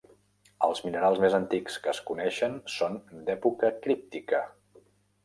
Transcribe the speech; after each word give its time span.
Els 0.67 0.79
minerals 0.85 1.19
més 1.25 1.35
antics 1.39 1.75
que 1.83 1.91
es 1.93 1.99
coneixen 2.07 2.55
són 2.77 2.97
d'època 3.29 3.71
críptica. 3.85 4.41